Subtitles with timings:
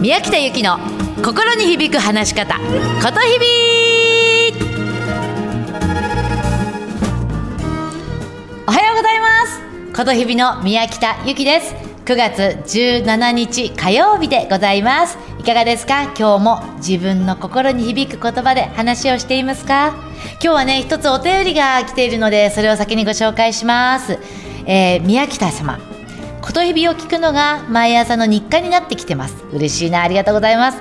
[0.00, 0.78] 宮北由紀の
[1.22, 2.62] 心に響く話し方こ
[3.12, 3.46] とひび
[8.66, 9.60] おはようございます。
[9.94, 11.74] ことひびの宮北由紀です。
[12.06, 12.40] 9月
[12.78, 15.18] 17日火曜日でございます。
[15.38, 16.04] いかがですか？
[16.18, 19.88] 今日も自分の心に響く言葉で話をしていますか？
[20.32, 24.18] 今日はね一つお便りが来ているのでそれを先にご紹介します。
[24.64, 25.78] えー、宮北様。
[26.50, 29.36] ことひびを聞くのが毎朝の日課になってきてます。
[29.52, 30.78] 嬉しいなありがとうございます。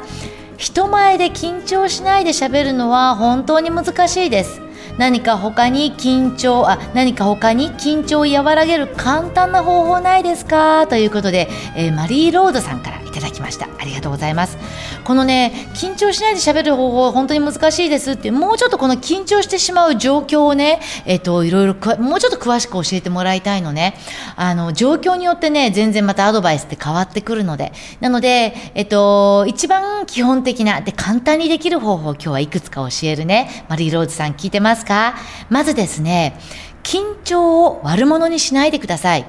[0.58, 4.62] 人前で緊張しないで喋るのは本当に難しいです。
[4.98, 10.88] 何か他に緊張あ何か他に緊張を和らげる簡単な方法ないですか？
[10.88, 13.68] ということで、えー、マリー・ロードさんからいただきました。
[13.80, 14.58] ありがとうございます。
[15.04, 23.96] このね緊張しないで喋る方法本当に難しいですってもうちょっとこの緊張してしまう状況をねえっ、といろいろもうちょっと詳しく教えてもらいたいのね。
[24.36, 27.74] あの状況によってね全然またアドバイスって変わってくるので。
[28.00, 33.66] なのでえっ、と一番基本的なで簡単にできる方法を今日はいくつか教えるね。
[33.70, 35.16] マリー・ローズさん聞いてますか？
[35.50, 36.40] まずですね
[36.84, 39.26] 緊張を悪者にしないでください。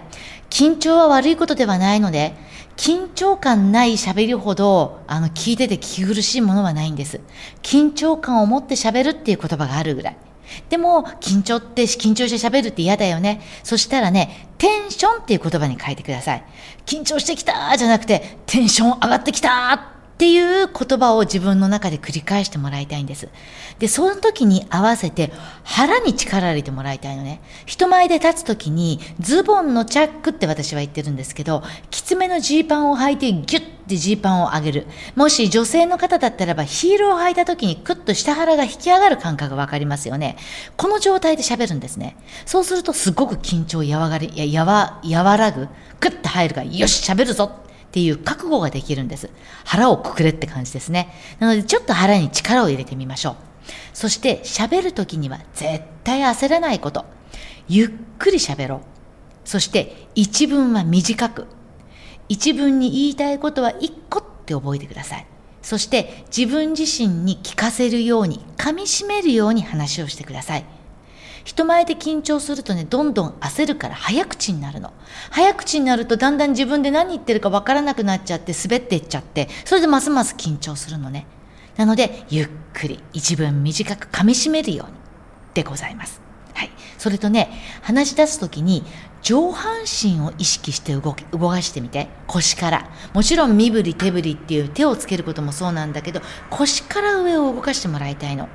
[0.50, 2.34] 緊張は悪いことではないので
[2.80, 7.20] 緊張感ない喋りほど、あの、聞いてて気苦しいものはないんです。
[7.62, 10.16] 緊張感を持って喋るっていう言葉があるぐらい。
[10.70, 13.42] でも、緊張って、緊張して喋るって嫌だよね。
[13.64, 16.44] そしたらね、テンションっていう言葉に変えてください。
[16.86, 23.30] 緊張してきたじゃなくて、テンション上がってきたっていう言葉を自分の中で繰り返してもらいたいんです。
[23.78, 25.32] で、その時に合わせて
[25.64, 27.40] 腹に力入れてもらいたいのね。
[27.64, 34.86] 人前で立つ時にズボンのチャックって私は言ってるんですけど、きつめのジーパンを履いてギュッてジーパンを上げる。
[35.16, 40.36] もし女性の方だったらばヒールを履いた時にクッと下腹が引き上がる感覚がわかりますよね。
[40.76, 42.18] この状態で喋るんですね。
[42.44, 45.68] そうするとすごく緊張和がり、や、やわ、和らぐ。
[45.98, 49.30] クッと入るから、よし、喋るぞっていう覚悟ができるんです。
[49.64, 51.12] 腹をくくれって感じですね。
[51.40, 53.36] なのでちょっと腹に力を入れてみましょう。
[53.92, 57.04] そして喋る時には絶対焦らないこと。
[57.68, 57.88] ゆっ
[58.20, 58.80] くり喋ろう。
[59.44, 61.48] そして一文は短く。
[62.28, 65.26] 一文に言いたいことは一個って覚えてください。
[65.60, 70.64] そして自分自身に聞かせるように、噛み締めるように話をしてください。
[71.44, 74.92] 人前で緊張するとね、どんどん焦るから早口になるの。
[75.30, 81.26] 早口になるとだんだん自分で何言ってるかわからなくなっちゃって滑っていっちゃって、それでますます緊張するのね。
[81.76, 84.98] なので、ゆっくり一文短く噛み締めるように
[85.54, 86.20] でございます。
[86.54, 86.70] はい。
[86.98, 88.84] それとね、話し出すときに
[89.22, 92.08] 上半身を意識して動き動かしてみて。
[92.26, 92.90] 腰から。
[93.14, 96.20] もちろん身振り手振りっていう手をつけることもそうなんだけど、
[96.50, 98.48] 腰から上を動かしてもらいたいの。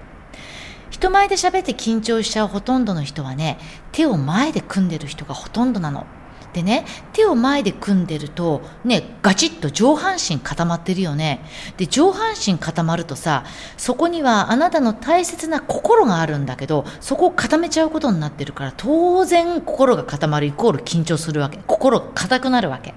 [0.96, 3.58] 人前で喋って緊張しちゃうほとんどの人はね、
[3.92, 6.08] 手を前で組んでる人がほとんどなの。
[6.54, 11.42] でね、手を前で組んでると、ね、ガチッと上半身固まってるよね。
[11.76, 13.44] で、上半身固まるとさ、
[13.76, 21.60] そこにはあなたの大切な心があるんだけど、そこを固めちゃうことになってるから、当然心が固まるイコール緊張するわけ。
[21.68, 22.94] 心硬くなるわけ。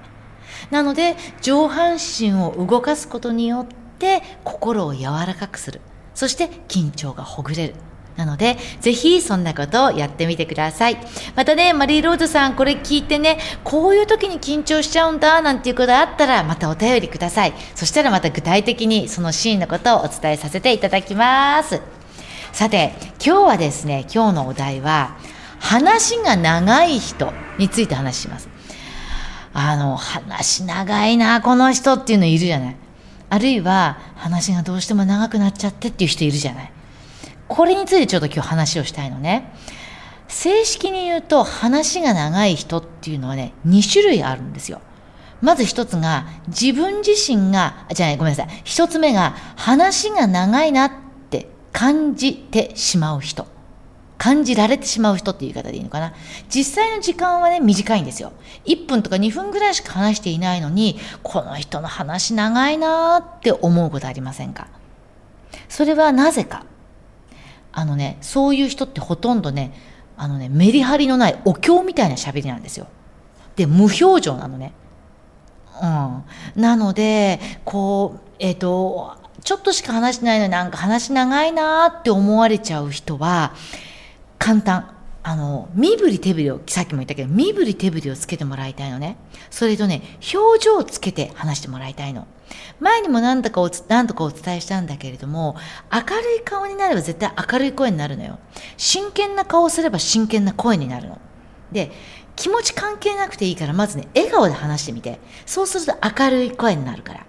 [0.70, 3.66] なので、上半身を動かすことによっ
[3.98, 5.80] て、心を柔らかくする。
[6.18, 7.74] そして緊張がほぐれる。
[8.16, 10.98] なので、ぜひそんなことをやってみてください。
[11.36, 17.52] またね、マリーローズさんこれ聞いてね、こういう時に緊張しちゃうんだなんていうことあったら、またお便りください。
[17.76, 21.80] そしたらまた具体的にそのシーンのことをお伝えさせていただきます。
[22.52, 25.16] さて、今日はですね、今日のお題は、
[25.60, 28.48] 話が長い人について話します。
[29.54, 32.76] あの、話長いな、この人っていうのいるじゃない。
[33.30, 36.72] あるいは話がどうしても長くなっちゃってっていう人いるじゃない。
[37.48, 39.52] これについてちょっと今日話をしたいのね。
[40.28, 44.80] 正式に言うと話が長い人っていうのはね、2種類あるんですよ。
[45.40, 48.48] まず一つが自分自身が、じゃあごめんなさい。
[48.64, 50.92] 一つ目が話が長いなっ
[51.30, 53.46] て感じてしまう人。
[54.18, 56.12] 感じられてしまう人っていう言い方でいいのかな。
[56.48, 58.32] 実際の時間はね、短いんですよ。
[58.66, 64.66] 1分とか2分ぐらいしか話していないのに、この人の話長いなーって思うことありませんか？
[65.68, 66.66] それはなぜか。
[67.72, 69.72] あのね、そういう人ってほとんどね、
[70.16, 72.88] あのね、メリハリのないお経みたいな喋りなんですよ。
[73.54, 74.72] で、無表情なのね。
[75.80, 76.24] うん。
[76.60, 83.54] なので、こう、えっ、ー、と、ちょっとしか話してないのになんか話長いなーって思われちゃう人は、
[84.38, 84.94] 簡単。
[85.22, 89.16] あの、身振り手振りを、さっきも言ったけど、身振り手振りをつけてもらいたいのね。
[89.50, 90.00] それとね、
[90.34, 92.26] 表情をつけて話してもらいたいの。
[92.80, 95.56] 前にも何とかを、何とかお伝えしたんだけれども、
[95.92, 98.38] 明るい顔になれば絶対明るい声になるのよ。
[98.78, 101.20] 真剣な顔をすれば真剣な声になるの。
[101.72, 101.90] で、
[102.34, 105.18] 気持ち関係なくていいから、まずね、笑顔で話してみて。
[105.44, 107.26] そうすると明るい声になるから。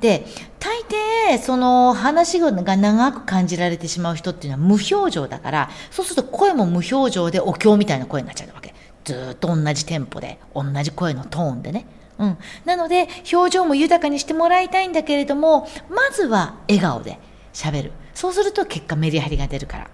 [0.00, 0.26] で、
[0.60, 8.74] 大抵、その話が長く感じられてしまう人っていうのは無表情だから、そうすると声も無表情でお経みたいな声になっちゃうわけ。
[9.04, 11.86] ずっと同じテンポで、同じ声のトーンでね。
[12.18, 12.38] うん。
[12.64, 17.18] なので、表情も豊かにしてもらいたいんだけれども、まずは笑顔で
[17.52, 17.92] 喋る。
[18.14, 19.90] そうすると結果メリハリが出るから。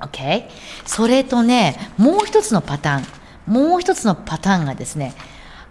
[0.00, 0.48] OK?
[0.86, 3.04] それとね、もう一つのパターン。
[3.46, 5.14] もう一つのパターンがですね、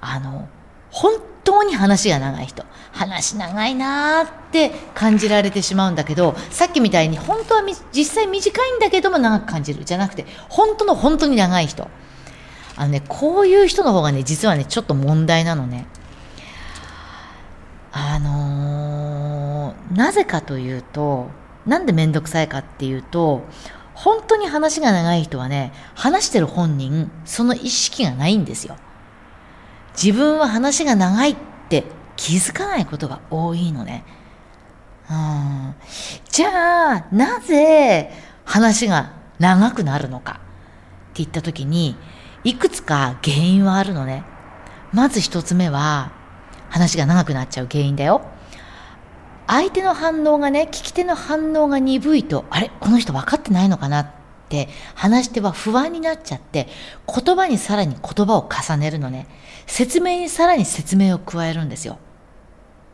[0.01, 0.47] あの、
[0.91, 1.13] 本
[1.49, 2.63] 当に話が長い人。
[2.91, 9.85] 話長いなーって感じられてしまうんだけど、さっきみたいに本当は実際短いんだけども長く感じる。
[9.85, 11.87] じゃなくて、本当の本当に長い人。
[12.75, 15.87] あのね、こういう人の方がね、実はね、ちょっと問題なのね。
[17.91, 21.27] あのー、なぜかというと、
[21.65, 23.43] なんでめんどくさいかっていうと、
[23.93, 28.77] 本当に話が長い人はね、話してる本人、その意識がないんですよ。
[30.01, 31.35] 自分は話が長いっ
[31.67, 31.83] て
[32.15, 34.05] 気づかないことが多いのね。
[35.09, 35.75] うん、
[36.29, 38.11] じゃあ、なぜ
[38.45, 40.41] 話が長くなるのかって
[41.15, 41.97] 言ったときに、
[42.43, 44.23] いくつか原因はあるのね。
[44.93, 46.11] まず一つ目は、
[46.69, 48.21] 話が長くなっちゃう原因だよ。
[49.47, 52.71] 相手の反応がね、聞き手の反応が鈍いと、あれ？
[52.79, 54.11] この人分かってないのかな
[54.49, 56.67] って話し手は不安になっちゃって、
[57.07, 59.27] 言葉にさらに言葉を重ねるのね。
[59.67, 61.99] 説明にさらに説明を加えるんですよ。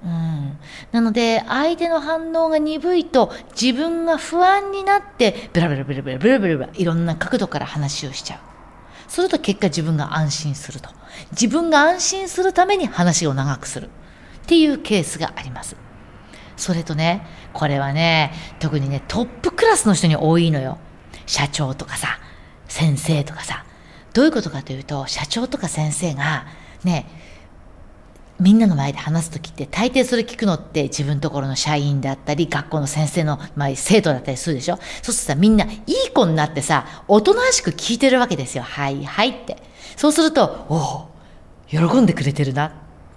[0.04, 0.60] うん、
[0.92, 8.40] なので相手の反応が鈍いと自分が不安になってブラブラブラブラブラブラブラいろんな角度から話をしちゃう。
[9.10, 10.90] すると結果自分が安心すると。
[11.32, 13.90] 自分が安心するために話を長くするっ
[14.46, 15.78] ていうケースがあります。
[16.58, 20.78] それとね、これはね、特にね、トップクラスの人に多いのよ。
[21.26, 22.20] 社長とかさ、
[22.68, 23.66] 先生とかさ。
[24.14, 26.46] どういうことかというと、社長とか先生が、
[26.84, 27.06] ね、
[28.40, 34.76] みんなの前で話す時って大抵それ聞くのって自分ところの社員だったり学校の先生の、まあ、生徒だったりするでしょ？
[34.76, 38.64] そうするとさみんないい子になってさおとなしく聞いてるわけですよ。
[38.64, 39.58] はいはいって。
[39.96, 41.10] そうするとおお
[41.68, 42.74] 喜んでくれてるな。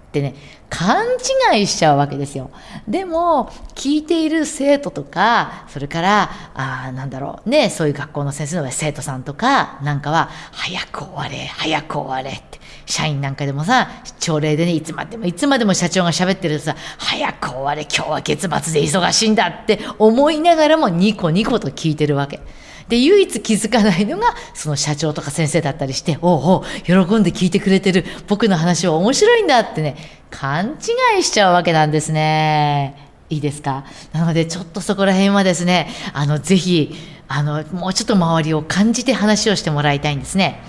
[0.08, 0.34] ってね
[0.70, 1.05] 勘
[1.52, 2.50] 違いしちゃうわけですよ
[2.88, 12.58] でも聞いている生徒とかそれからあなんだろうねそういう学校の先生の生徒さんとかなんかは早く終われ早く終われって
[12.88, 22.40] 社員なんかでもさ、朝礼でね、いつまでもいつまでも社長が喋ってるとさ、早く終われ、今日は月末で忙しいんだって思いながらもニコニコと聞いてるわけ。
[22.88, 29.96] で、唯一気づかないのが、その社長とか先生だったりして、おうおう、喜んで聞いてくれてる、僕の話は面白いんだってね、
[30.31, 30.79] 勘
[31.17, 32.96] 違いしちゃうわけなんですね。
[33.31, 33.85] いいですか？
[34.12, 36.94] なので、ちょっとそこら辺はですね、あの、ぜひ、
[37.29, 40.62] あの、もうちょっと周りを感じて話をしてもらいたいんですね。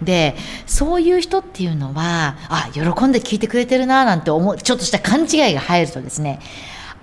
[0.00, 0.36] で、
[0.66, 6.38] そういう人っていうのは、あ、喜んで聞いてくれてるななんて思う、ちょっとした勘違いが入るとですね、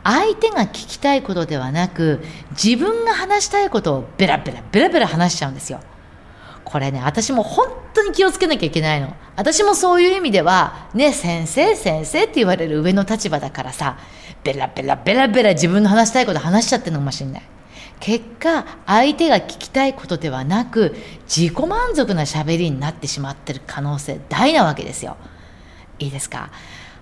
[0.04, 5.80] 相手が聞きたいことではなく、自分が話したいことをベラベラ、ベラベラ話しちゃうんですよ。
[6.64, 9.14] これね、私も本当に気をつけなきゃいけないの。
[9.36, 13.98] 私もそういう意味では、ね、先生、先生って言われる上の立場だからさ、
[14.44, 17.42] ベラベラ、ベラベラ自分の話したいこと話しちゃってるのかもしれない。
[18.00, 20.96] 結果相手が聞きたいことではなく
[21.28, 25.18] 自己満足な喋りになってしまってる可能性大なわけですよ。
[26.00, 26.50] いいですか？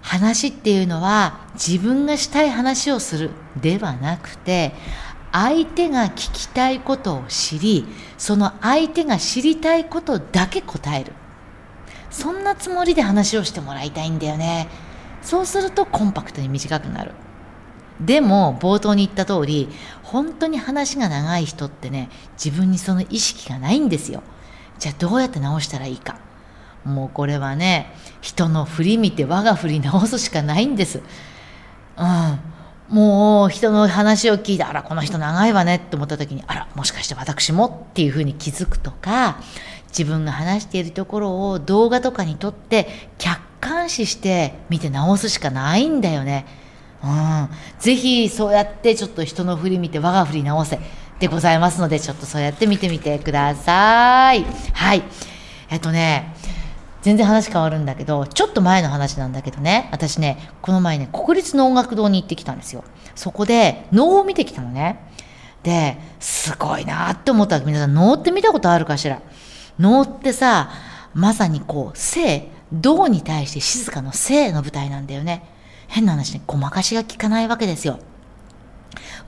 [0.10, 3.30] 話っていうのは自分がしたい話をする
[3.62, 4.74] ではなくて
[5.32, 7.86] 相手が聞きたいことを知り
[8.18, 11.13] その相手が知りたいことだけ答える。
[12.10, 14.68] そんなつもりで話をしてもらいたいんだよね。
[15.22, 17.12] そうするとコンパクトに短くなる。
[18.01, 19.70] でも冒頭に言った通り
[20.01, 22.10] 本当に話が長い人ってね
[22.44, 24.24] 自分にその意識がないんですよ。
[24.80, 26.18] じゃあどうやって直したらいいか。
[26.86, 31.01] もうこれはね人の振り見て我が振り直すしかないんです。
[31.98, 32.39] うん。
[32.89, 39.38] もう人の話を聞いてあらこの人長いわねって思った時にあらもしかして私もっていうふうに気づくとか
[39.89, 42.88] 自分が話しているところを動画とかに撮って
[43.19, 46.45] 客観視して見て直すしかないんだよね。
[47.03, 50.79] うん、ぜひそうやってちょっと人の振り見て我が振り直せ
[51.19, 54.43] でございますのでちょっとそうやって見てみてください。
[54.74, 55.03] はい。
[55.69, 56.33] えっとね
[57.01, 59.89] 全然話変わるんだけどちょっと前の話なんだけどね。
[59.91, 62.84] 私ねこの前ね国立の音楽堂に行ってきたんですよ。
[63.15, 65.00] そこで能を見てきたのね。
[65.63, 69.22] ですごいなって思った皆さん能って見たことあるかしら？
[69.77, 70.70] 能ってさ
[71.13, 75.44] まさにこう生道に対して静かの生の舞台なんだよね。
[75.88, 77.98] 変な話ね、ごまかしが効かないわけですよ。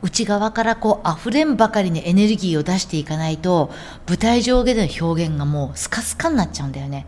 [0.03, 3.71] 内側からこう溢れんばかりにエネルギーを出していかないと、
[4.07, 7.07] 舞台上下での表現がもうスカスカになっちゃうんだよね。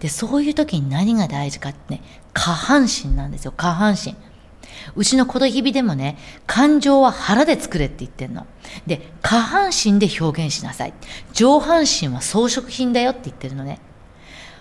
[0.00, 4.16] で、そういう時に何が大事かってね、下半身なんですよ、下半身。
[4.96, 8.46] うちの琴日々でもね、感情は腹で作れって言ってんの。
[8.86, 10.94] で、下半身で表現しなさい。
[11.32, 13.78] 上半身は装飾品だよって言ってるのね。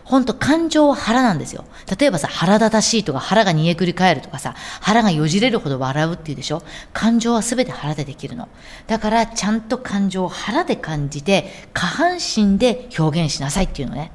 [0.03, 1.65] ほんと感情は腹なんですよ。
[1.97, 6.61] 例えばさ、腹立たしいとか腹が煮えくり返るとかさ、腹がよじれるほど笑うっていうでしょ
[6.91, 8.49] 感情は全て腹でできるの。
[8.87, 14.11] だからちゃんと感情を腹で感じて、下半身で表現しなさいっていうのね。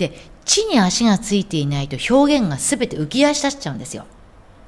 [0.00, 0.16] で、
[0.46, 4.06] 地に足がついていないと表現が全て浮き足立っちゃうんですよ。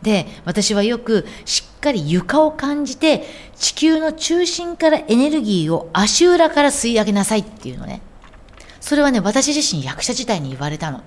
[0.02, 8.02] で、私はよくしっかり床を感じて、地球の中心からエネルギーを足裏から吸い上げなさいっていうのね。
[8.80, 11.00] それはね、私自身役者時代に言われたの。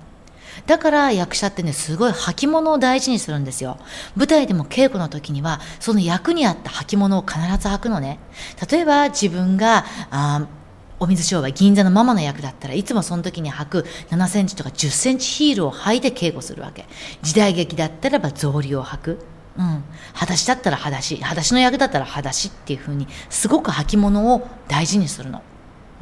[0.66, 3.78] だから役者ってね、すごい履物を大事にするんですよ。
[4.16, 8.18] 舞台でも稽古の時には、その役に合った履物を必ず履くのね。
[8.68, 10.46] 例えば自分が、あ
[10.98, 16.86] お水商売銀座のママの役だったらいつもその時に履く7センチとか10センチヒールを履いて稽古するわけ。
[17.22, 19.18] 時代劇だったらば草履を履く。
[19.58, 19.84] うん。
[20.12, 21.16] 裸足だったら裸足。
[21.16, 25.42] 裸足の役だったら裸足っていう風に、すごく履物を大事にするの。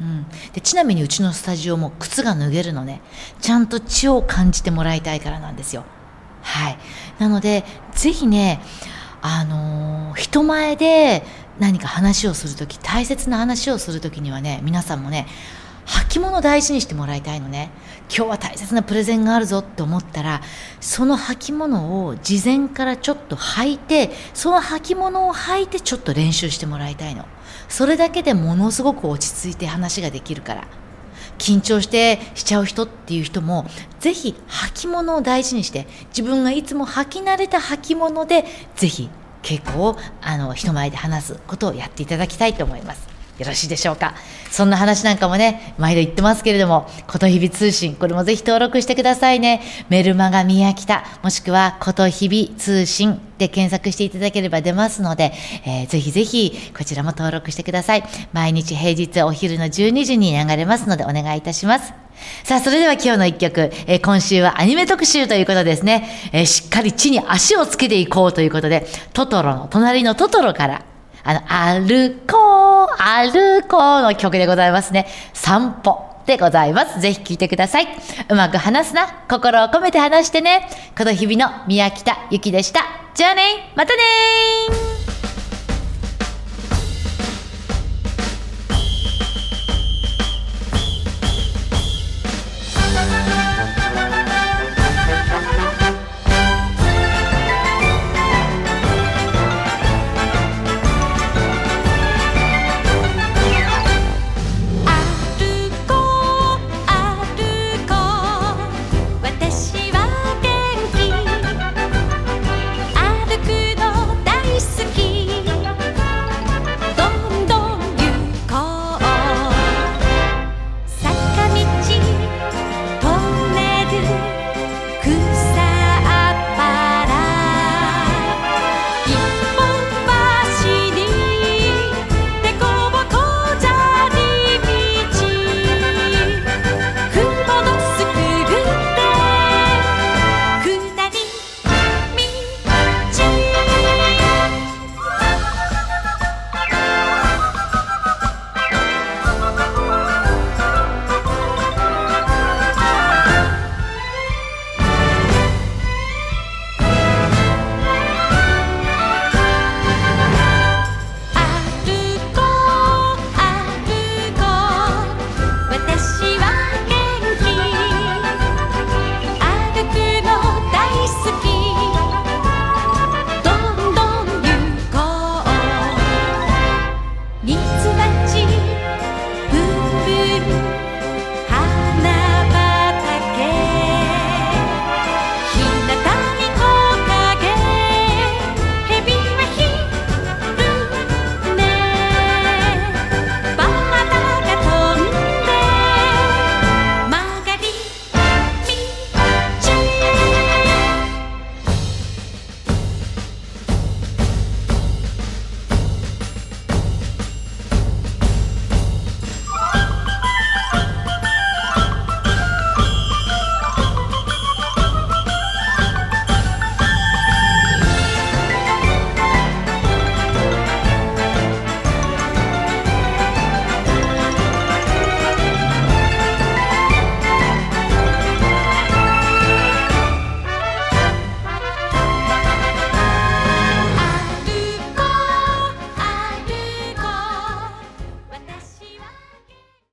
[0.01, 3.01] うん、でちなみにうちのスタジオも靴が脱げるのね
[3.39, 5.85] ちゃんと血を感じてもらいたいからなんですよ
[6.41, 6.77] はい
[7.17, 8.59] なのでぜひね
[9.21, 11.23] あのー、人前で
[11.59, 15.27] 何か話をする時大切な話をする時にはね皆さんもね
[15.85, 17.69] 履物大事にしてもらいたいのね。
[18.07, 20.41] 今日は大切なプレゼンがあるぞって思ったら
[20.79, 27.25] その履物を事前からちょっと履いてその履物を履いてちょっと練習してもらいたいの。
[27.67, 30.67] それだけでものすごく落ち着いて話ができるから。
[31.37, 33.65] 緊張してしちゃう人っていう人も
[33.99, 38.45] ぜひ履物を大事にして自分がいつも履き慣れた履物で
[38.75, 39.09] ぜひ
[39.45, 43.14] 稽古をあの人前で話すことをやっていただきたいと思います。
[43.37, 44.15] よろしいでしょうか？
[44.49, 49.61] そんな話なんかもね、毎度言ってますけれども、ことひび通信、これもぜひ登録してくださいね。
[49.89, 55.33] メルマガ宮北、もしくはことひび通信で検索していただければ出ますので、
[55.65, 58.03] えー、ぜひぜひこちらも登録してください。
[58.31, 61.93] 毎日平日お昼の12時に流れますのでお願いいたします。
[62.45, 70.85] さあ、それでは今日の一曲、えー、今週はアニメ特集ということですね、えー、しっかり地に足をつけていこうということで、トトロの、隣のトトロから、
[71.25, 72.44] あの、歩こう、
[72.97, 75.07] 歩こうの曲でございますね。
[75.33, 76.15] 散歩。
[76.25, 76.99] でございます。
[76.99, 77.87] ぜひ聴いてください。
[78.29, 79.07] うまく話すな。
[79.29, 80.67] 心を込めて話してね。
[80.97, 82.81] この日々の宮北ゆきでした。
[83.13, 84.84] じゃあねまたね